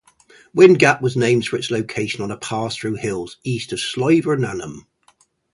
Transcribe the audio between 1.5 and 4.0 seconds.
its location on a pass through hills east of